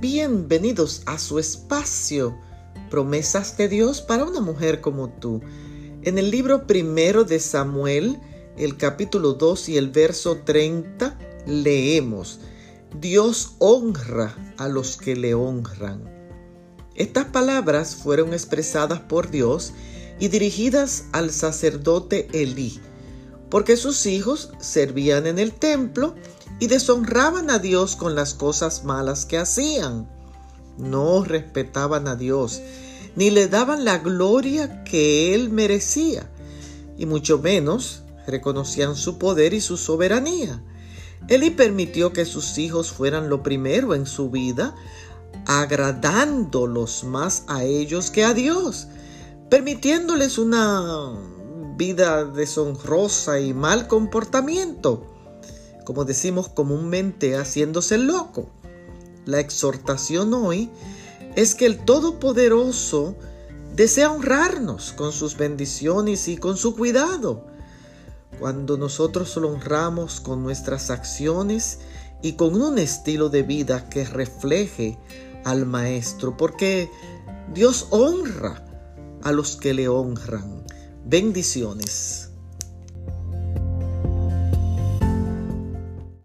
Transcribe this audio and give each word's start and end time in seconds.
Bienvenidos 0.00 1.02
a 1.06 1.18
su 1.18 1.40
espacio, 1.40 2.38
promesas 2.88 3.56
de 3.56 3.68
Dios 3.68 4.00
para 4.00 4.22
una 4.22 4.40
mujer 4.40 4.80
como 4.80 5.08
tú. 5.08 5.40
En 6.02 6.18
el 6.18 6.30
libro 6.30 6.68
primero 6.68 7.24
de 7.24 7.40
Samuel, 7.40 8.20
el 8.56 8.76
capítulo 8.76 9.32
2 9.32 9.70
y 9.70 9.76
el 9.76 9.90
verso 9.90 10.36
30, 10.44 11.18
leemos, 11.48 12.38
Dios 13.00 13.56
honra 13.58 14.36
a 14.56 14.68
los 14.68 14.98
que 14.98 15.16
le 15.16 15.34
honran. 15.34 16.04
Estas 16.94 17.24
palabras 17.24 17.96
fueron 17.96 18.34
expresadas 18.34 19.00
por 19.00 19.32
Dios 19.32 19.72
y 20.20 20.28
dirigidas 20.28 21.06
al 21.10 21.32
sacerdote 21.32 22.28
Elí, 22.32 22.78
porque 23.50 23.76
sus 23.76 24.06
hijos 24.06 24.52
servían 24.60 25.26
en 25.26 25.40
el 25.40 25.54
templo 25.54 26.14
y 26.60 26.66
deshonraban 26.66 27.50
a 27.50 27.58
Dios 27.58 27.96
con 27.96 28.14
las 28.14 28.34
cosas 28.34 28.84
malas 28.84 29.26
que 29.26 29.38
hacían. 29.38 30.08
No 30.76 31.24
respetaban 31.24 32.08
a 32.08 32.16
Dios, 32.16 32.60
ni 33.16 33.30
le 33.30 33.48
daban 33.48 33.84
la 33.84 33.98
gloria 33.98 34.84
que 34.84 35.34
Él 35.34 35.50
merecía, 35.50 36.30
y 36.96 37.06
mucho 37.06 37.38
menos 37.38 38.02
reconocían 38.26 38.96
su 38.96 39.18
poder 39.18 39.54
y 39.54 39.60
su 39.60 39.76
soberanía. 39.76 40.62
Él 41.28 41.54
permitió 41.54 42.12
que 42.12 42.24
sus 42.24 42.58
hijos 42.58 42.92
fueran 42.92 43.28
lo 43.28 43.42
primero 43.42 43.94
en 43.94 44.06
su 44.06 44.30
vida, 44.30 44.74
agradándolos 45.46 47.04
más 47.04 47.44
a 47.48 47.64
ellos 47.64 48.10
que 48.10 48.24
a 48.24 48.34
Dios, 48.34 48.88
permitiéndoles 49.50 50.38
una 50.38 51.12
vida 51.76 52.24
deshonrosa 52.24 53.40
y 53.40 53.54
mal 53.54 53.88
comportamiento 53.88 55.17
como 55.88 56.04
decimos 56.04 56.50
comúnmente, 56.50 57.38
haciéndose 57.38 57.96
loco. 57.96 58.50
La 59.24 59.40
exhortación 59.40 60.34
hoy 60.34 60.68
es 61.34 61.54
que 61.54 61.64
el 61.64 61.78
Todopoderoso 61.78 63.16
desea 63.74 64.12
honrarnos 64.12 64.92
con 64.92 65.12
sus 65.12 65.38
bendiciones 65.38 66.28
y 66.28 66.36
con 66.36 66.58
su 66.58 66.76
cuidado. 66.76 67.46
Cuando 68.38 68.76
nosotros 68.76 69.34
lo 69.38 69.48
honramos 69.48 70.20
con 70.20 70.42
nuestras 70.42 70.90
acciones 70.90 71.78
y 72.20 72.34
con 72.34 72.60
un 72.60 72.78
estilo 72.78 73.30
de 73.30 73.44
vida 73.44 73.88
que 73.88 74.04
refleje 74.04 74.98
al 75.46 75.64
Maestro, 75.64 76.36
porque 76.36 76.90
Dios 77.54 77.86
honra 77.88 78.62
a 79.22 79.32
los 79.32 79.56
que 79.56 79.72
le 79.72 79.88
honran. 79.88 80.66
Bendiciones. 81.06 82.27